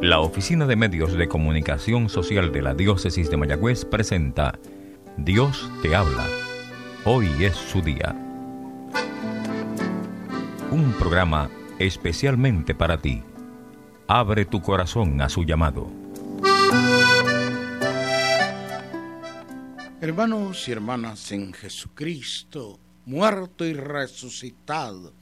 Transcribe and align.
La 0.00 0.20
Oficina 0.20 0.66
de 0.66 0.76
Medios 0.76 1.14
de 1.14 1.28
Comunicación 1.28 2.08
Social 2.08 2.52
de 2.52 2.60
la 2.60 2.74
Diócesis 2.74 3.30
de 3.30 3.38
Mayagüez 3.38 3.84
presenta 3.84 4.58
Dios 5.16 5.70
te 5.80 5.96
habla. 5.96 6.26
Hoy 7.04 7.28
es 7.40 7.54
su 7.54 7.80
día. 7.80 8.14
Un 10.70 10.92
programa 10.98 11.48
especialmente 11.78 12.74
para 12.74 12.98
ti. 12.98 13.22
Abre 14.06 14.44
tu 14.44 14.60
corazón 14.60 15.22
a 15.22 15.28
su 15.28 15.44
llamado. 15.44 15.88
Hermanos 20.00 20.68
y 20.68 20.72
hermanas 20.72 21.32
en 21.32 21.52
Jesucristo, 21.52 22.78
muerto 23.06 23.64
y 23.64 23.72
resucitado, 23.72 25.14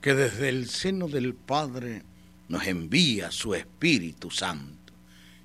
que 0.00 0.14
desde 0.14 0.48
el 0.48 0.68
seno 0.68 1.08
del 1.08 1.34
Padre 1.34 2.02
nos 2.48 2.66
envía 2.66 3.30
su 3.30 3.54
Espíritu 3.54 4.30
Santo. 4.30 4.92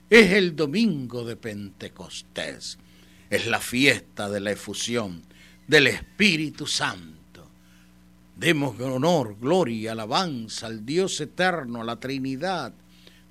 Es 0.09 0.31
el 0.31 0.55
domingo 0.55 1.23
de 1.23 1.35
Pentecostés, 1.35 2.77
es 3.29 3.47
la 3.47 3.59
fiesta 3.59 4.29
de 4.29 4.39
la 4.39 4.51
efusión 4.51 5.23
del 5.67 5.87
Espíritu 5.87 6.67
Santo. 6.67 7.49
Demos 8.35 8.79
honor, 8.79 9.37
gloria 9.39 9.93
alabanza 9.93 10.67
al 10.67 10.85
Dios 10.85 11.19
eterno, 11.21 11.81
a 11.81 11.85
la 11.85 11.99
Trinidad 11.99 12.73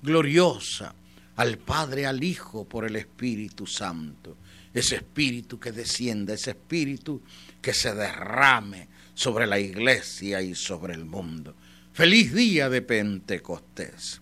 gloriosa, 0.01 0.95
al 1.35 1.57
Padre, 1.57 2.05
al 2.05 2.23
Hijo 2.23 2.65
por 2.65 2.85
el 2.85 2.95
Espíritu 2.95 3.67
Santo. 3.67 4.37
Ese 4.73 4.95
Espíritu 4.95 5.59
que 5.59 5.71
descienda, 5.71 6.33
ese 6.33 6.51
Espíritu 6.51 7.21
que 7.61 7.73
se 7.73 7.93
derrame 7.93 8.87
sobre 9.13 9.47
la 9.47 9.59
iglesia 9.59 10.41
y 10.41 10.55
sobre 10.55 10.93
el 10.93 11.05
mundo. 11.05 11.55
Feliz 11.93 12.33
día 12.33 12.69
de 12.69 12.81
Pentecostés. 12.81 14.21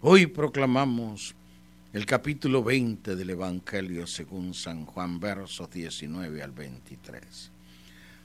Hoy 0.00 0.26
proclamamos 0.26 1.34
el 1.92 2.06
capítulo 2.06 2.62
20 2.62 3.16
del 3.16 3.30
Evangelio 3.30 4.06
según 4.06 4.54
San 4.54 4.86
Juan, 4.86 5.20
versos 5.20 5.70
19 5.70 6.42
al 6.42 6.52
23. 6.52 7.50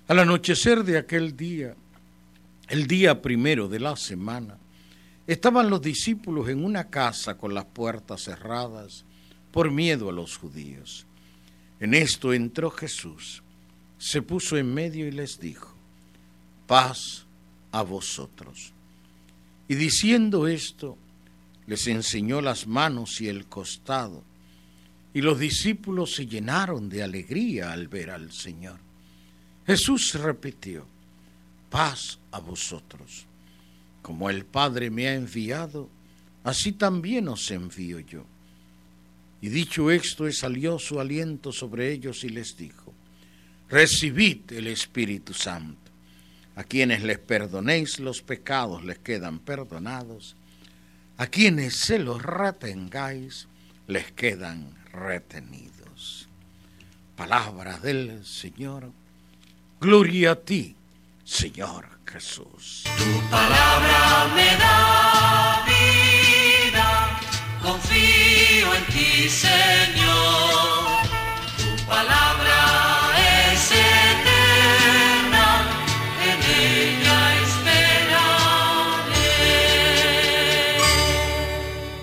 Al 0.07 0.19
anochecer 0.19 0.83
de 0.83 0.97
aquel 0.97 1.35
día, 1.35 1.75
el 2.69 2.87
día 2.87 3.21
primero 3.21 3.67
de 3.67 3.79
la 3.79 3.95
semana, 3.95 4.57
estaban 5.25 5.69
los 5.69 5.81
discípulos 5.81 6.47
en 6.47 6.63
una 6.63 6.89
casa 6.89 7.37
con 7.37 7.53
las 7.53 7.65
puertas 7.65 8.23
cerradas 8.23 9.03
por 9.51 9.69
miedo 9.71 10.09
a 10.09 10.13
los 10.13 10.37
judíos. 10.37 11.05
En 11.79 11.93
esto 11.93 12.33
entró 12.33 12.71
Jesús, 12.71 13.43
se 13.97 14.21
puso 14.21 14.57
en 14.57 14.73
medio 14.73 15.07
y 15.07 15.11
les 15.11 15.39
dijo, 15.39 15.76
paz 16.67 17.25
a 17.71 17.81
vosotros. 17.81 18.73
Y 19.67 19.75
diciendo 19.75 20.47
esto, 20.47 20.97
les 21.65 21.87
enseñó 21.87 22.41
las 22.41 22.67
manos 22.67 23.19
y 23.21 23.27
el 23.27 23.45
costado, 23.47 24.23
y 25.13 25.21
los 25.21 25.39
discípulos 25.39 26.13
se 26.13 26.27
llenaron 26.27 26.89
de 26.89 27.01
alegría 27.01 27.71
al 27.71 27.87
ver 27.87 28.11
al 28.11 28.31
Señor. 28.31 28.79
Jesús 29.65 30.13
repitió, 30.13 30.85
paz 31.69 32.19
a 32.31 32.39
vosotros. 32.39 33.25
Como 34.01 34.29
el 34.29 34.45
Padre 34.45 34.89
me 34.89 35.07
ha 35.07 35.15
enviado, 35.15 35.89
así 36.43 36.73
también 36.73 37.27
os 37.27 37.49
envío 37.51 37.99
yo. 37.99 38.25
Y 39.41 39.49
dicho 39.49 39.91
esto, 39.91 40.31
salió 40.31 40.79
su 40.79 40.99
aliento 40.99 41.51
sobre 41.51 41.91
ellos 41.91 42.23
y 42.23 42.29
les 42.29 42.55
dijo, 42.55 42.93
recibid 43.69 44.51
el 44.51 44.67
Espíritu 44.67 45.33
Santo. 45.33 45.86
A 46.57 46.63
quienes 46.63 47.03
les 47.03 47.19
perdonéis 47.19 47.99
los 47.99 48.23
pecados 48.23 48.83
les 48.83 48.97
quedan 48.97 49.37
perdonados. 49.37 50.35
A 51.17 51.27
quienes 51.27 51.75
se 51.75 51.99
los 51.99 52.23
retengáis 52.23 53.47
les 53.85 54.11
quedan 54.11 54.75
retenidos. 54.91 56.27
Palabra 57.15 57.77
del 57.77 58.25
Señor. 58.25 58.91
Gloria 59.79 60.31
a 60.31 60.35
ti, 60.35 60.75
Señor 61.23 61.99
Jesús. 62.07 62.85
Tu 62.97 63.29
palabra 63.29 64.33
me 64.35 64.57
da 64.57 65.63
vida, 65.67 67.19
confío 67.61 68.73
en 68.73 68.85
ti, 68.85 69.29
Señor. 69.29 70.06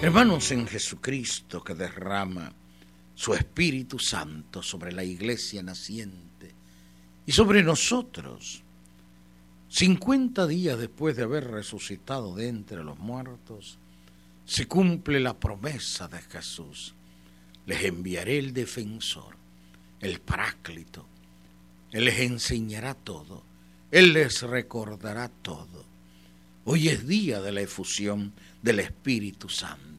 Hermanos 0.04 0.50
en 0.50 0.66
Jesucristo 0.66 1.64
que 1.64 1.74
derrama 1.74 2.52
su 3.14 3.32
Espíritu 3.32 3.98
Santo 3.98 4.62
sobre 4.62 4.92
la 4.92 5.02
iglesia 5.02 5.62
naciente 5.62 6.52
y 7.24 7.32
sobre 7.32 7.62
nosotros, 7.62 8.62
50 9.70 10.46
días 10.46 10.78
después 10.78 11.16
de 11.16 11.22
haber 11.22 11.50
resucitado 11.50 12.34
de 12.34 12.48
entre 12.48 12.84
los 12.84 12.98
muertos, 12.98 13.78
se 14.44 14.68
cumple 14.68 15.20
la 15.20 15.40
promesa 15.40 16.06
de 16.06 16.20
Jesús. 16.20 16.94
Les 17.64 17.82
enviaré 17.84 18.36
el 18.36 18.52
defensor, 18.52 19.34
el 20.02 20.20
paráclito. 20.20 21.06
Él 21.92 22.04
les 22.04 22.20
enseñará 22.20 22.92
todo. 22.92 23.42
Él 23.90 24.12
les 24.12 24.42
recordará 24.42 25.30
todo. 25.30 25.82
Hoy 26.66 26.90
es 26.90 27.08
día 27.08 27.40
de 27.40 27.52
la 27.52 27.62
efusión 27.62 28.34
del 28.60 28.80
Espíritu 28.80 29.48
Santo. 29.48 29.93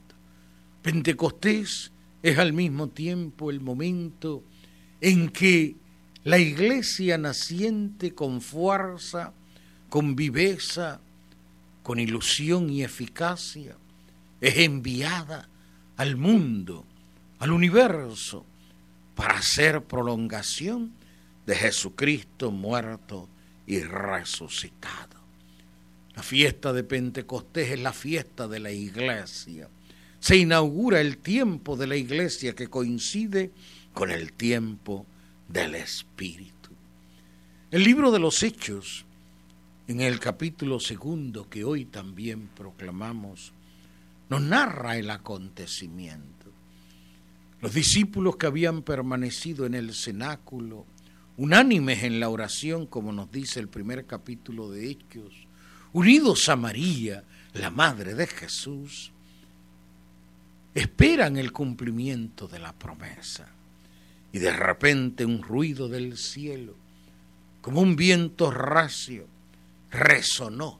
Pentecostés 0.85 1.91
es 2.21 2.37
al 2.37 2.53
mismo 2.53 2.89
tiempo 2.89 3.49
el 3.49 3.59
momento 3.59 4.43
en 5.01 5.29
que 5.29 5.77
la 6.23 6.37
iglesia 6.37 7.17
naciente 7.17 8.13
con 8.13 8.39
fuerza, 8.39 9.33
con 9.89 10.15
viveza, 10.15 11.01
con 11.81 11.99
ilusión 11.99 12.69
y 12.69 12.83
eficacia, 12.83 13.75
es 14.39 14.57
enviada 14.59 15.49
al 15.97 16.17
mundo, 16.17 16.85
al 17.39 17.49
universo, 17.49 18.45
para 19.15 19.39
hacer 19.39 19.81
prolongación 19.85 20.93
de 21.47 21.55
Jesucristo 21.55 22.51
muerto 22.51 23.27
y 23.65 23.79
resucitado. 23.79 25.19
La 26.15 26.21
fiesta 26.21 26.73
de 26.73 26.83
Pentecostés 26.83 27.71
es 27.71 27.79
la 27.79 27.91
fiesta 27.91 28.47
de 28.47 28.59
la 28.59 28.71
iglesia 28.71 29.67
se 30.25 30.37
inaugura 30.37 31.01
el 31.01 31.19
tiempo 31.19 31.77
de 31.77 31.85
la 31.85 31.97
iglesia 31.97 32.55
que 32.55 32.67
coincide 32.67 33.51
con 33.93 34.09
el 34.09 34.33
tiempo 34.33 35.05
del 35.47 35.75
Espíritu. 35.75 36.71
El 37.69 37.83
libro 37.83 38.09
de 38.09 38.17
los 38.17 38.41
Hechos, 38.41 39.05
en 39.87 40.01
el 40.01 40.19
capítulo 40.19 40.79
segundo 40.79 41.47
que 41.47 41.63
hoy 41.63 41.85
también 41.85 42.47
proclamamos, 42.57 43.53
nos 44.27 44.41
narra 44.41 44.97
el 44.97 45.11
acontecimiento. 45.11 46.47
Los 47.61 47.75
discípulos 47.75 48.37
que 48.37 48.47
habían 48.47 48.81
permanecido 48.81 49.67
en 49.67 49.75
el 49.75 49.93
cenáculo, 49.93 50.87
unánimes 51.37 52.01
en 52.01 52.19
la 52.19 52.29
oración, 52.29 52.87
como 52.87 53.11
nos 53.11 53.31
dice 53.31 53.59
el 53.59 53.67
primer 53.67 54.07
capítulo 54.07 54.71
de 54.71 54.89
Hechos, 54.89 55.45
unidos 55.93 56.49
a 56.49 56.55
María, 56.55 57.23
la 57.53 57.69
Madre 57.69 58.15
de 58.15 58.25
Jesús, 58.25 59.11
esperan 60.75 61.37
el 61.37 61.53
cumplimiento 61.53 62.47
de 62.47 62.59
la 62.59 62.73
promesa. 62.73 63.47
Y 64.33 64.39
de 64.39 64.51
repente 64.51 65.25
un 65.25 65.41
ruido 65.41 65.87
del 65.87 66.17
cielo, 66.17 66.75
como 67.61 67.81
un 67.81 67.95
viento 67.95 68.51
racio, 68.51 69.25
resonó 69.89 70.79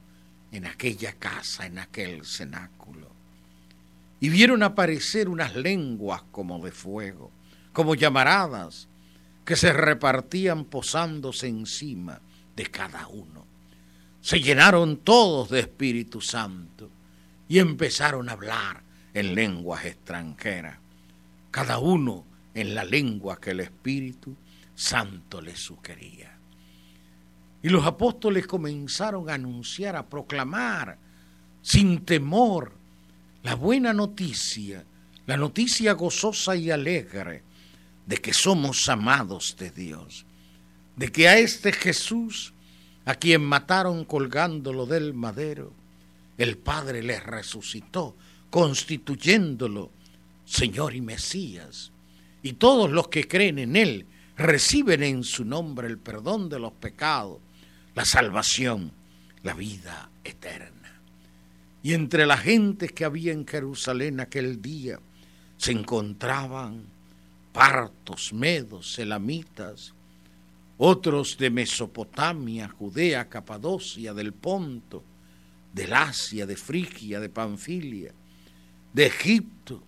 en 0.52 0.66
aquella 0.66 1.14
casa, 1.14 1.66
en 1.66 1.80
aquel 1.80 2.26
cenáculo. 2.26 3.10
Y 4.20 4.28
vieron 4.28 4.64
aparecer 4.64 5.30
unas 5.30 5.56
lenguas 5.56 6.24
como 6.32 6.64
de 6.64 6.74
fuego, 6.74 7.32
como 7.72 7.96
llamaradas, 7.96 8.90
que 9.46 9.56
se 9.56 9.72
repartían 9.72 10.66
posándose 10.66 11.48
encima 11.48 12.20
de 12.56 12.66
cada 12.66 13.08
uno. 13.08 13.46
Se 14.20 14.42
llenaron 14.42 14.98
todos 14.98 15.50
de 15.50 15.62
Espíritu 15.62 16.20
Santo 16.20 16.90
y 17.48 17.60
empezaron 17.60 18.28
a 18.28 18.34
hablar 18.34 18.86
en 19.16 19.34
lenguas 19.34 19.86
extranjeras, 19.86 20.78
cada 21.50 21.80
uno 21.80 22.26
en 22.54 22.76
la 22.76 22.84
lengua 22.84 23.40
que 23.40 23.52
el 23.52 23.62
Espíritu 23.62 24.36
Santo 24.76 25.42
le 25.42 25.56
sugería. 25.56 26.38
Y 27.64 27.70
los 27.70 27.86
apóstoles 27.86 28.46
comenzaron 28.46 29.30
a 29.30 29.36
anunciar, 29.36 29.96
a 29.96 30.06
proclamar, 30.06 30.98
sin 31.62 32.06
temor, 32.06 32.74
la 33.42 33.56
buena 33.56 33.94
noticia, 33.94 34.84
la 35.26 35.38
noticia 35.38 35.94
gozosa 35.94 36.56
y 36.58 36.70
alegre 36.70 37.42
de 38.06 38.18
que 38.18 38.34
somos 38.34 38.88
amados 38.90 39.56
de 39.58 39.72
Dios, 39.72 40.26
de 40.98 41.12
que 41.12 41.30
a 41.30 41.40
este 41.40 41.72
Jesús 41.72 42.54
a 43.06 43.16
quien 43.16 43.44
mataron 43.44 44.04
colgándolo 44.04 44.86
del 44.86 45.14
madero, 45.14 45.72
el 46.38 46.58
Padre 46.58 47.02
le 47.02 47.20
resucitó, 47.20 48.16
constituyéndolo 48.56 49.92
Señor 50.46 50.96
y 50.96 51.02
Mesías. 51.02 51.92
Y 52.42 52.54
todos 52.54 52.90
los 52.90 53.10
que 53.10 53.28
creen 53.28 53.60
en 53.60 53.76
Él 53.76 54.06
reciben 54.38 55.04
en 55.04 55.26
su 55.26 55.44
nombre 55.44 55.90
el 55.90 55.98
perdón 55.98 56.48
de 56.48 56.60
los 56.60 56.72
pecados, 56.72 57.40
la 57.96 58.06
salvación, 58.06 58.94
la 59.44 59.56
vida 59.56 60.10
eterna. 60.24 61.02
Y 61.84 61.96
entre 61.96 62.26
la 62.26 62.38
gente 62.38 62.88
que 62.88 63.04
había 63.04 63.34
en 63.34 63.46
Jerusalén 63.46 64.22
aquel 64.22 64.62
día 64.62 65.02
se 65.58 65.74
encontraban 65.74 66.86
partos, 67.52 68.32
medos, 68.32 68.98
elamitas, 69.00 69.94
otros 70.78 71.38
de 71.38 71.50
Mesopotamia, 71.50 72.70
Judea, 72.70 73.28
Capadocia, 73.28 74.14
del 74.14 74.32
Ponto, 74.32 75.04
del 75.74 75.92
Asia, 75.92 76.46
de 76.46 76.56
Frigia, 76.56 77.20
de 77.20 77.28
Panfilia, 77.28 78.14
de 78.96 79.08
Egipto, 79.08 79.84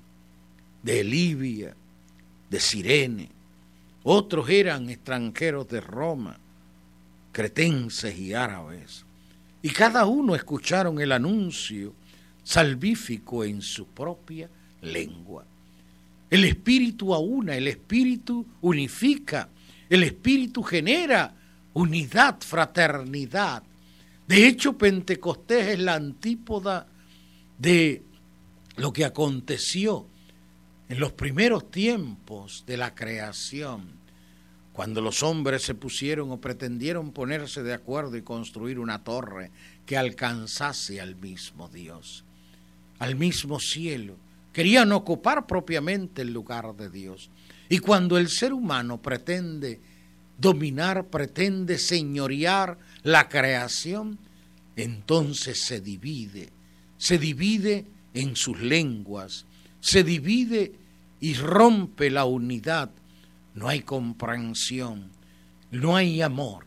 de 0.84 1.02
Libia, 1.02 1.74
de 2.50 2.60
Sirene. 2.60 3.30
Otros 4.04 4.50
eran 4.50 4.90
extranjeros 4.90 5.66
de 5.70 5.80
Roma, 5.80 6.38
cretenses 7.32 8.20
y 8.20 8.34
árabes. 8.34 9.06
Y 9.62 9.70
cada 9.70 10.06
uno 10.06 10.36
escucharon 10.36 11.00
el 11.00 11.14
anuncio 11.14 11.94
salvífico 12.44 13.46
en 13.46 13.62
su 13.62 13.88
propia 13.88 14.50
lengua. 14.82 15.46
El 16.30 16.44
Espíritu 16.44 17.14
aúna, 17.14 17.56
el 17.56 17.70
Espíritu 17.70 18.46
unifica, 18.60 19.48
el 19.90 20.04
Espíritu 20.04 20.62
genera 20.64 21.34
unidad, 21.72 22.42
fraternidad. 22.42 23.64
De 24.28 24.48
hecho, 24.48 24.78
Pentecostés 24.78 25.68
es 25.68 25.80
la 25.80 25.96
antípoda 25.96 26.88
de 27.58 28.04
lo 28.78 28.94
que 28.94 29.06
aconteció 29.06 30.08
en 30.88 31.00
los 31.00 31.12
primeros 31.12 31.70
tiempos 31.70 32.64
de 32.66 32.78
la 32.78 32.96
creación, 32.96 33.98
cuando 34.72 35.02
los 35.02 35.24
hombres 35.24 35.64
se 35.64 35.74
pusieron 35.74 36.32
o 36.32 36.40
pretendieron 36.40 37.12
ponerse 37.12 37.64
de 37.64 37.74
acuerdo 37.74 38.16
y 38.16 38.22
construir 38.22 38.80
una 38.80 39.04
torre 39.04 39.52
que 39.86 39.98
alcanzase 39.98 41.02
al 41.02 41.16
mismo 41.16 41.68
Dios, 41.68 42.24
al 43.00 43.16
mismo 43.16 43.60
cielo, 43.60 44.16
querían 44.54 44.92
ocupar 44.92 45.48
propiamente 45.48 46.22
el 46.22 46.32
lugar 46.32 46.76
de 46.76 46.90
Dios. 46.90 47.30
Y 47.70 47.80
cuando 47.80 48.18
el 48.18 48.30
ser 48.30 48.54
humano 48.54 49.02
pretende 49.02 49.82
dominar, 50.38 51.08
pretende 51.08 51.80
señorear 51.80 52.78
la 53.02 53.28
creación, 53.28 54.20
entonces 54.76 55.64
se 55.64 55.82
divide, 55.82 56.50
se 56.98 57.18
divide 57.18 57.86
en 58.22 58.36
sus 58.36 58.60
lenguas, 58.60 59.46
se 59.80 60.04
divide 60.04 60.74
y 61.20 61.36
rompe 61.36 62.10
la 62.10 62.26
unidad. 62.26 62.90
No 63.54 63.68
hay 63.68 63.82
comprensión, 63.82 65.12
no 65.72 65.96
hay 65.96 66.22
amor 66.22 66.66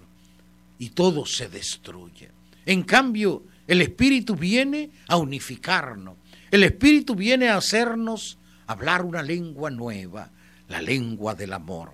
y 0.79 0.91
todo 0.91 1.26
se 1.26 1.49
destruye. 1.49 2.31
En 2.67 2.82
cambio, 2.82 3.44
el 3.67 3.82
Espíritu 3.82 4.35
viene 4.35 4.91
a 5.08 5.17
unificarnos. 5.17 6.17
El 6.50 6.64
Espíritu 6.64 7.14
viene 7.14 7.49
a 7.49 7.56
hacernos 7.56 8.38
hablar 8.67 9.05
una 9.05 9.23
lengua 9.23 9.70
nueva, 9.70 10.31
la 10.69 10.81
lengua 10.81 11.35
del 11.35 11.52
amor, 11.52 11.93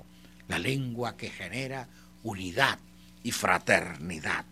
la 0.48 0.58
lengua 0.58 1.16
que 1.16 1.30
genera 1.30 1.88
unidad 2.22 2.78
y 3.22 3.32
fraternidad. 3.32 4.44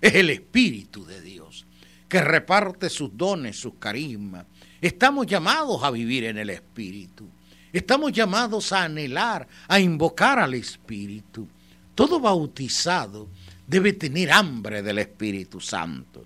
Es 0.00 0.14
el 0.14 0.30
Espíritu 0.30 1.04
de 1.04 1.20
Dios 1.20 1.66
que 2.08 2.20
reparte 2.20 2.88
sus 2.88 3.16
dones, 3.16 3.58
sus 3.58 3.74
carismas. 3.78 4.46
Estamos 4.80 5.26
llamados 5.26 5.82
a 5.82 5.90
vivir 5.90 6.24
en 6.24 6.38
el 6.38 6.50
Espíritu. 6.50 7.28
Estamos 7.72 8.12
llamados 8.12 8.72
a 8.72 8.84
anhelar, 8.84 9.48
a 9.66 9.80
invocar 9.80 10.38
al 10.38 10.54
Espíritu. 10.54 11.48
Todo 11.94 12.20
bautizado 12.20 13.28
debe 13.66 13.94
tener 13.94 14.30
hambre 14.30 14.82
del 14.82 14.98
Espíritu 14.98 15.60
Santo. 15.60 16.24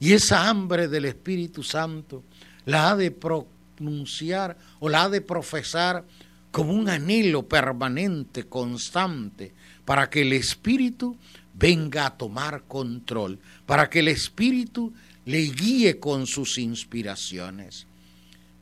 Y 0.00 0.12
esa 0.12 0.48
hambre 0.48 0.88
del 0.88 1.04
Espíritu 1.04 1.62
Santo 1.62 2.24
la 2.64 2.90
ha 2.90 2.96
de 2.96 3.10
pronunciar 3.10 4.56
o 4.80 4.88
la 4.88 5.04
ha 5.04 5.08
de 5.08 5.20
profesar 5.20 6.04
como 6.50 6.72
un 6.72 6.88
anhelo 6.88 7.46
permanente, 7.46 8.44
constante, 8.44 9.52
para 9.84 10.08
que 10.08 10.22
el 10.22 10.32
Espíritu 10.32 11.16
venga 11.54 12.06
a 12.06 12.16
tomar 12.16 12.64
control, 12.64 13.38
para 13.66 13.90
que 13.90 13.98
el 14.00 14.08
Espíritu 14.08 14.92
le 15.28 15.42
guíe 15.42 16.00
con 16.00 16.26
sus 16.26 16.56
inspiraciones. 16.56 17.86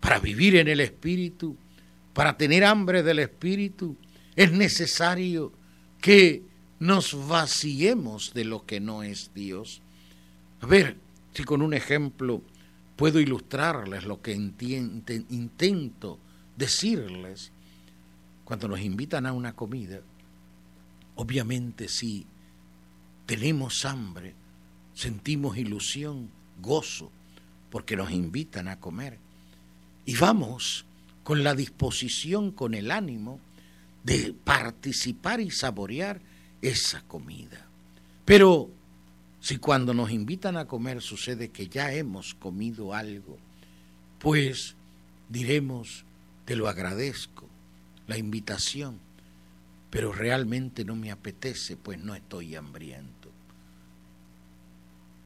Para 0.01 0.19
vivir 0.19 0.57
en 0.57 0.67
el 0.67 0.81
Espíritu, 0.81 1.57
para 2.13 2.37
tener 2.37 2.65
hambre 2.65 3.05
del 3.05 3.21
Espíritu, 3.21 3.97
es 4.35 4.51
necesario 4.51 5.53
que 6.01 6.43
nos 6.81 7.29
vaciemos 7.29 8.35
de 8.35 8.45
lo 8.47 8.67
que 8.67 8.81
no 8.81 9.05
es 9.05 9.31
Dios. 9.33 9.81
A 10.61 10.67
ver 10.67 10.97
si 11.35 11.45
con 11.45 11.63
un 11.63 11.73
ejemplo 11.73 12.43
puedo 12.97 13.21
ilustrarles 13.21 14.03
lo 14.03 14.21
que 14.21 14.33
intento 14.33 16.19
decirles. 16.57 17.53
Cuando 18.45 18.67
nos 18.67 18.81
invitan 18.81 19.25
a 19.27 19.33
una 19.33 19.55
comida, 19.55 20.01
obviamente 21.15 21.87
si 21.87 22.27
tenemos 23.25 23.85
hambre, 23.85 24.35
sentimos 24.95 25.57
ilusión, 25.59 26.29
gozo, 26.61 27.11
porque 27.71 27.97
nos 27.97 28.11
invitan 28.11 28.69
a 28.69 28.79
comer. 28.81 29.19
Y 30.05 30.17
vamos 30.17 30.85
con 31.25 31.43
la 31.43 31.55
disposición, 31.55 32.53
con 32.53 32.75
el 32.75 32.91
ánimo 32.91 33.41
de 34.05 34.33
participar 34.45 35.41
y 35.41 35.51
saborear 35.51 36.21
esa 36.63 37.03
comida. 37.03 37.67
Pero 38.25 38.71
si 39.41 39.59
cuando 39.59 39.95
nos 39.95 40.11
invitan 40.11 40.57
a 40.57 40.67
comer 40.67 41.03
sucede 41.03 41.51
que 41.51 41.69
ya 41.69 41.93
hemos 41.93 42.35
comido 42.35 42.95
algo, 42.95 43.39
pues 44.19 44.75
diremos, 45.29 46.05
te 46.45 46.57
lo 46.57 46.69
agradezco, 46.69 47.49
la 48.07 48.19
invitación, 48.19 48.99
pero 49.91 50.13
realmente 50.13 50.85
no 50.85 50.95
me 50.95 51.11
apetece, 51.11 51.77
pues 51.77 51.99
no 51.99 52.15
estoy 52.15 52.55
hambriento. 52.55 53.16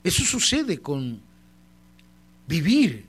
Eso 0.03 0.25
sucede 0.25 0.79
con 0.79 1.21
vivir 2.47 3.07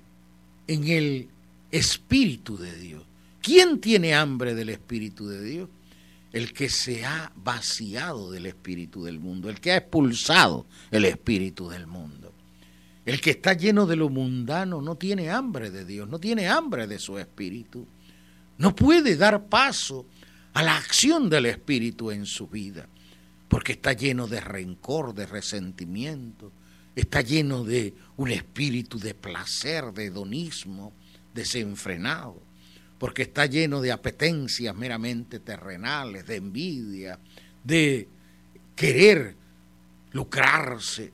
en 0.67 0.87
el 0.87 1.29
Espíritu 1.71 2.57
de 2.57 2.77
Dios. 2.77 3.03
¿Quién 3.41 3.79
tiene 3.79 4.13
hambre 4.13 4.53
del 4.53 4.69
Espíritu 4.69 5.27
de 5.27 5.43
Dios? 5.43 5.69
el 6.31 6.53
que 6.53 6.69
se 6.69 7.05
ha 7.05 7.31
vaciado 7.35 8.31
del 8.31 8.45
espíritu 8.45 9.03
del 9.03 9.19
mundo, 9.19 9.49
el 9.49 9.59
que 9.59 9.71
ha 9.71 9.77
expulsado 9.77 10.65
el 10.89 11.05
espíritu 11.05 11.69
del 11.69 11.87
mundo. 11.87 12.33
El 13.05 13.19
que 13.19 13.31
está 13.31 13.53
lleno 13.53 13.85
de 13.85 13.95
lo 13.95 14.09
mundano 14.09 14.81
no 14.81 14.95
tiene 14.95 15.29
hambre 15.29 15.71
de 15.71 15.85
Dios, 15.85 16.07
no 16.07 16.19
tiene 16.19 16.47
hambre 16.47 16.87
de 16.87 16.99
su 16.99 17.17
espíritu. 17.17 17.85
No 18.57 18.75
puede 18.75 19.17
dar 19.17 19.47
paso 19.47 20.05
a 20.53 20.63
la 20.63 20.77
acción 20.77 21.29
del 21.29 21.47
espíritu 21.47 22.11
en 22.11 22.25
su 22.25 22.47
vida, 22.47 22.87
porque 23.49 23.73
está 23.73 23.93
lleno 23.93 24.27
de 24.27 24.39
rencor, 24.39 25.13
de 25.13 25.25
resentimiento, 25.25 26.51
está 26.95 27.21
lleno 27.21 27.63
de 27.63 27.93
un 28.17 28.31
espíritu 28.31 28.99
de 28.99 29.13
placer, 29.13 29.93
de 29.93 30.05
hedonismo 30.05 30.93
desenfrenado 31.33 32.51
porque 33.01 33.23
está 33.23 33.47
lleno 33.47 33.81
de 33.81 33.91
apetencias 33.91 34.75
meramente 34.75 35.39
terrenales, 35.39 36.27
de 36.27 36.35
envidia, 36.35 37.17
de 37.63 38.07
querer 38.75 39.35
lucrarse. 40.11 41.11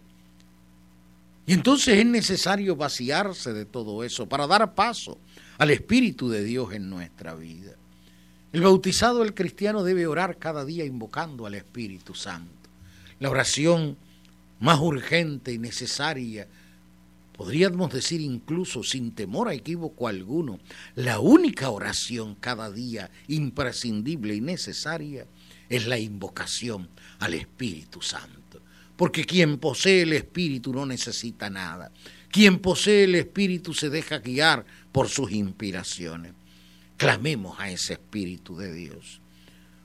Y 1.45 1.53
entonces 1.53 1.97
es 1.97 2.05
necesario 2.05 2.75
vaciarse 2.75 3.53
de 3.53 3.63
todo 3.63 4.03
eso 4.03 4.27
para 4.27 4.45
dar 4.47 4.75
paso 4.75 5.17
al 5.57 5.71
Espíritu 5.71 6.27
de 6.27 6.43
Dios 6.43 6.73
en 6.73 6.89
nuestra 6.89 7.35
vida. 7.35 7.71
El 8.51 8.63
bautizado, 8.63 9.23
el 9.23 9.33
cristiano, 9.33 9.81
debe 9.81 10.07
orar 10.07 10.37
cada 10.37 10.65
día 10.65 10.83
invocando 10.83 11.45
al 11.45 11.53
Espíritu 11.53 12.13
Santo. 12.13 12.69
La 13.21 13.29
oración 13.29 13.95
más 14.59 14.79
urgente 14.79 15.53
y 15.53 15.57
necesaria 15.57 16.47
podríamos 17.37 17.93
decir 17.93 18.19
incluso 18.19 18.83
sin 18.83 19.11
temor 19.11 19.47
a 19.47 19.53
equívoco 19.53 20.07
alguno, 20.07 20.59
la 20.95 21.19
única 21.19 21.69
oración 21.69 22.35
cada 22.35 22.71
día 22.71 23.11
imprescindible 23.27 24.35
y 24.35 24.41
necesaria 24.41 25.27
es 25.69 25.85
la 25.85 25.99
invocación 25.99 26.89
al 27.19 27.35
Espíritu 27.35 28.01
Santo. 28.01 28.59
Porque 28.97 29.25
quien 29.25 29.59
posee 29.59 30.01
el 30.01 30.13
Espíritu 30.13 30.73
no 30.73 30.87
necesita 30.87 31.51
nada. 31.51 31.91
Quien 32.31 32.57
posee 32.57 33.03
el 33.03 33.13
Espíritu 33.13 33.75
se 33.75 33.91
deja 33.91 34.17
guiar 34.17 34.65
por 34.91 35.07
sus 35.07 35.31
inspiraciones. 35.31 36.33
Clamemos 36.97 37.59
a 37.59 37.69
ese 37.69 37.93
Espíritu 37.93 38.57
de 38.57 38.73
Dios. 38.73 39.21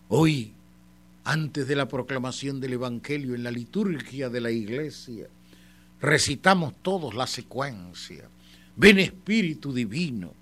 Hoy 0.08 0.54
antes 1.24 1.68
de 1.68 1.76
la 1.76 1.86
proclamación 1.86 2.60
del 2.60 2.74
Evangelio 2.74 3.34
en 3.34 3.44
la 3.44 3.50
liturgia 3.50 4.28
de 4.28 4.40
la 4.40 4.50
iglesia, 4.50 5.28
recitamos 6.00 6.74
todos 6.82 7.14
la 7.14 7.26
secuencia. 7.26 8.28
Ven 8.76 8.98
Espíritu 8.98 9.72
Divino, 9.72 10.34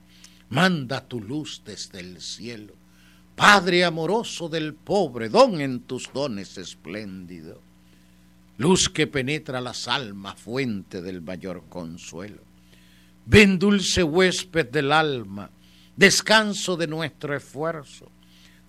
manda 0.48 1.06
tu 1.06 1.20
luz 1.20 1.62
desde 1.64 2.00
el 2.00 2.20
cielo. 2.20 2.74
Padre 3.36 3.84
amoroso 3.84 4.48
del 4.48 4.74
pobre, 4.74 5.28
don 5.28 5.60
en 5.60 5.80
tus 5.80 6.10
dones 6.12 6.56
espléndido. 6.58 7.60
Luz 8.58 8.88
que 8.88 9.06
penetra 9.06 9.60
las 9.60 9.88
almas, 9.88 10.38
fuente 10.38 11.00
del 11.00 11.22
mayor 11.22 11.64
consuelo. 11.68 12.42
Ven 13.26 13.58
dulce 13.58 14.02
huésped 14.02 14.68
del 14.70 14.92
alma, 14.92 15.50
descanso 15.96 16.76
de 16.76 16.86
nuestro 16.86 17.34
esfuerzo 17.34 18.10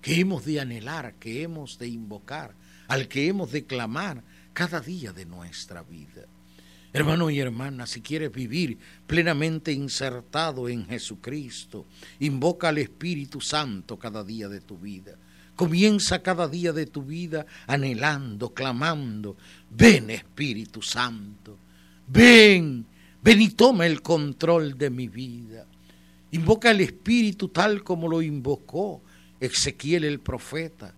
que 0.00 0.20
hemos 0.20 0.44
de 0.44 0.60
anhelar, 0.60 1.14
que 1.14 1.42
hemos 1.42 1.78
de 1.78 1.88
invocar, 1.88 2.54
al 2.88 3.08
que 3.08 3.28
hemos 3.28 3.52
de 3.52 3.64
clamar 3.64 4.22
cada 4.52 4.80
día 4.80 5.12
de 5.12 5.26
nuestra 5.26 5.82
vida. 5.82 6.26
Hermano 6.92 7.30
y 7.30 7.38
hermana, 7.38 7.86
si 7.86 8.00
quieres 8.00 8.32
vivir 8.32 8.78
plenamente 9.06 9.72
insertado 9.72 10.68
en 10.68 10.86
Jesucristo, 10.86 11.86
invoca 12.18 12.68
al 12.68 12.78
Espíritu 12.78 13.40
Santo 13.40 13.96
cada 13.96 14.24
día 14.24 14.48
de 14.48 14.60
tu 14.60 14.76
vida. 14.76 15.16
Comienza 15.54 16.22
cada 16.22 16.48
día 16.48 16.72
de 16.72 16.86
tu 16.86 17.02
vida 17.02 17.46
anhelando, 17.66 18.52
clamando, 18.52 19.36
ven 19.70 20.10
Espíritu 20.10 20.82
Santo, 20.82 21.58
ven, 22.08 22.86
ven 23.22 23.40
y 23.40 23.50
toma 23.50 23.86
el 23.86 24.02
control 24.02 24.76
de 24.76 24.90
mi 24.90 25.06
vida. 25.06 25.66
Invoca 26.32 26.70
al 26.70 26.80
Espíritu 26.80 27.48
tal 27.48 27.84
como 27.84 28.08
lo 28.08 28.20
invocó 28.20 29.02
Ezequiel 29.40 30.04
el 30.04 30.20
profeta, 30.20 30.92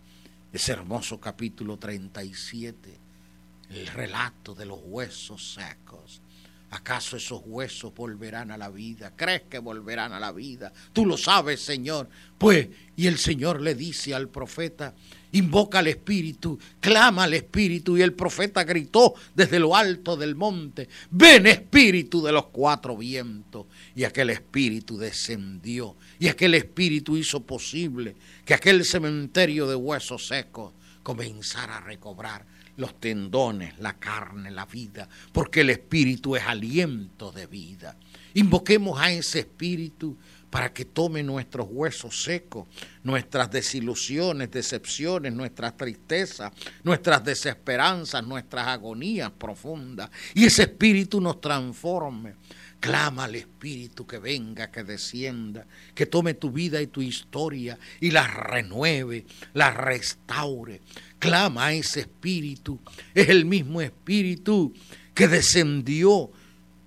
ese 0.53 0.73
hermoso 0.73 1.21
capítulo 1.21 1.77
37, 1.79 2.99
el 3.71 3.87
relato 3.87 4.55
de 4.55 4.67
los 4.67 4.81
huesos 4.83 5.55
secos. 5.55 6.21
¿Acaso 6.73 7.19
esos 7.19 7.43
huesos 7.45 7.95
volverán 7.95 8.50
a 8.50 8.57
la 8.57 8.71
vida? 8.71 9.12
¿Crees 9.14 9.43
que 9.43 9.59
volverán 9.59 10.14
a 10.14 10.19
la 10.19 10.33
vida? 10.33 10.73
Tú 10.95 11.05
lo 11.05 11.19
sabes, 11.19 11.61
Señor. 11.61 12.09
Pues, 12.38 12.67
y 12.97 13.09
el 13.09 13.19
Señor 13.19 13.61
le 13.61 13.75
dice 13.75 14.14
al 14.14 14.31
profeta, 14.31 14.95
invoca 15.33 15.81
al 15.81 15.88
Espíritu, 15.88 16.59
clama 16.81 17.25
al 17.25 17.35
Espíritu, 17.35 17.99
y 17.99 18.00
el 18.00 18.14
profeta 18.14 18.64
gritó 18.64 19.12
desde 19.35 19.59
lo 19.59 19.76
alto 19.76 20.17
del 20.17 20.35
monte, 20.35 20.88
ven 21.11 21.47
Espíritu 21.47 22.23
de 22.23 22.33
los 22.33 22.47
cuatro 22.47 22.97
vientos. 22.97 23.67
Y 23.95 24.05
aquel 24.05 24.31
Espíritu 24.31 24.97
descendió, 24.97 25.97
y 26.19 26.29
aquel 26.29 26.55
Espíritu 26.55 27.19
hizo 27.19 27.43
posible 27.43 28.17
que 28.47 28.55
aquel 28.55 28.87
cementerio 28.87 29.67
de 29.67 29.75
huesos 29.75 30.26
secos 30.26 30.73
comenzara 31.03 31.79
a 31.79 31.81
recobrar 31.81 32.45
los 32.77 32.99
tendones, 32.99 33.79
la 33.79 33.99
carne, 33.99 34.51
la 34.51 34.67
vida, 34.67 35.09
porque 35.33 35.61
el 35.61 35.71
Espíritu 35.71 36.37
es 36.37 36.43
aliento 36.45 37.31
de 37.33 37.47
vida. 37.47 37.97
Invoquemos 38.35 38.99
a 39.01 39.13
ese 39.13 39.41
Espíritu 39.41 40.17
para 40.49 40.73
que 40.73 40.85
tome 40.85 41.23
nuestros 41.23 41.67
huesos 41.71 42.23
secos, 42.23 42.67
nuestras 43.03 43.51
desilusiones, 43.51 44.51
decepciones, 44.51 45.33
nuestras 45.33 45.77
tristezas, 45.77 46.53
nuestras 46.83 47.25
desesperanzas, 47.25 48.23
nuestras 48.27 48.67
agonías 48.69 49.31
profundas, 49.31 50.11
y 50.35 50.45
ese 50.45 50.63
Espíritu 50.63 51.21
nos 51.21 51.41
transforme 51.41 52.35
Clama 52.83 53.27
al 53.27 53.37
Espíritu 53.37 54.05
que 54.09 54.19
venga, 54.19 54.73
que 54.73 54.83
descienda, 54.83 55.65
que 55.95 56.05
tome 56.05 56.35
tu 56.35 56.51
vida 56.51 56.83
y 56.83 56.89
tu 56.89 57.01
historia 57.01 57.79
y 58.01 58.11
la 58.11 58.27
renueve, 58.27 59.25
la 59.55 59.71
restaure. 59.71 60.81
Clama 61.21 61.67
a 61.67 61.75
ese 61.75 62.01
Espíritu. 62.01 62.81
Es 63.15 63.29
el 63.29 63.45
mismo 63.45 63.81
Espíritu 63.81 64.75
que 65.15 65.29
descendió, 65.29 66.33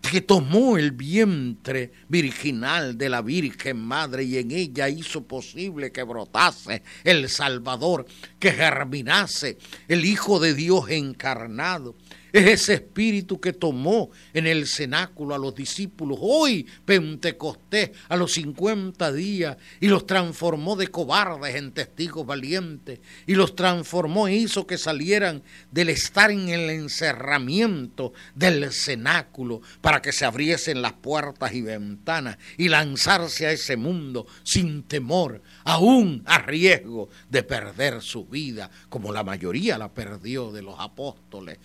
que 0.01 0.19
tomó 0.19 0.77
el 0.77 0.91
vientre 0.91 1.93
virginal 2.09 2.97
de 2.97 3.07
la 3.07 3.21
Virgen 3.21 3.77
Madre 3.77 4.25
y 4.25 4.37
en 4.37 4.51
ella 4.51 4.89
hizo 4.89 5.23
posible 5.23 5.93
que 5.93 6.03
brotase 6.03 6.83
el 7.05 7.29
Salvador, 7.29 8.05
que 8.37 8.51
germinase 8.51 9.57
el 9.87 10.03
Hijo 10.03 10.41
de 10.41 10.55
Dios 10.55 10.89
encarnado 10.89 11.95
es 12.35 12.47
ese 12.47 12.73
espíritu 12.73 13.39
que 13.39 13.53
tomó 13.53 14.11
en 14.33 14.45
el 14.45 14.67
cenáculo 14.67 15.33
a 15.33 15.37
los 15.37 15.55
discípulos. 15.55 16.17
Hoy, 16.21 16.67
Pentecostés, 16.83 17.91
a 18.09 18.17
los 18.17 18.33
50 18.33 19.13
días, 19.13 19.55
y 19.79 19.87
los 19.87 20.05
transformó 20.05 20.75
de 20.75 20.89
cobardes 20.89 21.55
en 21.55 21.71
testigos 21.71 22.25
valientes, 22.25 22.99
y 23.25 23.35
los 23.35 23.55
transformó 23.55 24.27
e 24.27 24.35
hizo 24.35 24.67
que 24.67 24.77
salieran 24.77 25.43
del 25.71 25.87
estar 25.87 26.29
en 26.29 26.49
el 26.49 26.69
encerramiento 26.71 28.11
del 28.35 28.69
cenáculo 28.73 29.61
para 29.79 30.01
que 30.01 30.11
se 30.11 30.25
abriesen 30.25 30.81
las 30.81 30.91
puertas 30.91 31.53
y 31.53 31.61
ventanas 31.61 32.37
y 32.57 32.67
lanzarse 32.67 33.47
a 33.47 33.51
ese 33.51 33.77
mundo 33.77 34.27
sin 34.43 34.83
temor, 34.83 35.41
aún 35.63 36.21
a 36.25 36.39
riesgo 36.39 37.07
de 37.29 37.43
perder 37.43 38.01
su 38.01 38.25
vida, 38.25 38.69
como 38.89 39.13
la 39.13 39.23
mayoría 39.23 39.77
la 39.77 39.93
perdió 39.93 40.51
de 40.51 40.63
los 40.63 40.75
apóstoles 40.77 41.59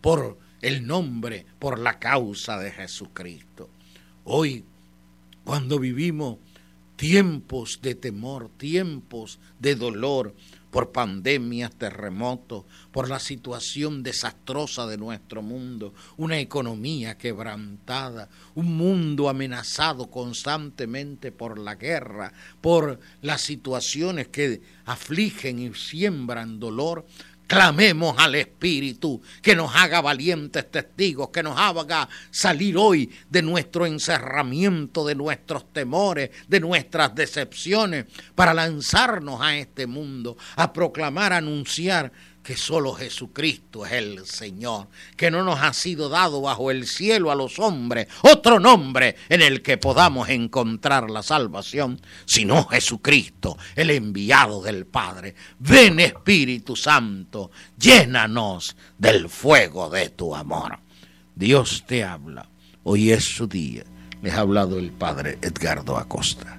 por 0.00 0.38
el 0.60 0.86
nombre, 0.86 1.46
por 1.58 1.78
la 1.78 1.98
causa 1.98 2.58
de 2.58 2.70
Jesucristo. 2.70 3.70
Hoy, 4.24 4.64
cuando 5.44 5.78
vivimos 5.78 6.38
tiempos 6.96 7.80
de 7.80 7.94
temor, 7.94 8.50
tiempos 8.58 9.38
de 9.58 9.76
dolor, 9.76 10.34
por 10.70 10.92
pandemias, 10.92 11.74
terremotos, 11.74 12.64
por 12.92 13.08
la 13.08 13.18
situación 13.18 14.02
desastrosa 14.02 14.86
de 14.86 14.98
nuestro 14.98 15.42
mundo, 15.42 15.94
una 16.16 16.38
economía 16.38 17.16
quebrantada, 17.16 18.28
un 18.54 18.76
mundo 18.76 19.28
amenazado 19.28 20.10
constantemente 20.10 21.32
por 21.32 21.58
la 21.58 21.76
guerra, 21.76 22.32
por 22.60 23.00
las 23.22 23.40
situaciones 23.40 24.28
que 24.28 24.60
afligen 24.84 25.58
y 25.58 25.72
siembran 25.74 26.60
dolor, 26.60 27.06
Clamemos 27.48 28.14
al 28.18 28.34
Espíritu 28.34 29.22
que 29.40 29.56
nos 29.56 29.74
haga 29.74 30.02
valientes 30.02 30.70
testigos, 30.70 31.30
que 31.30 31.42
nos 31.42 31.58
haga 31.58 32.06
salir 32.30 32.76
hoy 32.76 33.10
de 33.30 33.40
nuestro 33.40 33.86
encerramiento, 33.86 35.06
de 35.06 35.14
nuestros 35.14 35.72
temores, 35.72 36.30
de 36.46 36.60
nuestras 36.60 37.14
decepciones, 37.14 38.04
para 38.34 38.52
lanzarnos 38.52 39.40
a 39.40 39.56
este 39.56 39.86
mundo, 39.86 40.36
a 40.56 40.74
proclamar, 40.74 41.32
a 41.32 41.38
anunciar 41.38 42.12
que 42.48 42.56
solo 42.56 42.94
Jesucristo 42.94 43.84
es 43.84 43.92
el 43.92 44.24
Señor, 44.24 44.88
que 45.18 45.30
no 45.30 45.44
nos 45.44 45.60
ha 45.60 45.74
sido 45.74 46.08
dado 46.08 46.40
bajo 46.40 46.70
el 46.70 46.86
cielo 46.86 47.30
a 47.30 47.34
los 47.34 47.58
hombres 47.58 48.08
otro 48.22 48.58
nombre 48.58 49.16
en 49.28 49.42
el 49.42 49.60
que 49.60 49.76
podamos 49.76 50.30
encontrar 50.30 51.10
la 51.10 51.22
salvación, 51.22 52.00
sino 52.24 52.64
Jesucristo, 52.64 53.58
el 53.76 53.90
enviado 53.90 54.62
del 54.62 54.86
Padre. 54.86 55.34
Ven 55.58 56.00
Espíritu 56.00 56.74
Santo, 56.74 57.50
llénanos 57.78 58.78
del 58.96 59.28
fuego 59.28 59.90
de 59.90 60.08
tu 60.08 60.34
amor. 60.34 60.78
Dios 61.34 61.84
te 61.86 62.02
habla, 62.02 62.48
hoy 62.82 63.10
es 63.10 63.24
su 63.24 63.46
día. 63.46 63.84
Les 64.22 64.32
ha 64.32 64.40
hablado 64.40 64.78
el 64.78 64.90
Padre 64.90 65.36
Edgardo 65.42 65.98
Acosta. 65.98 66.58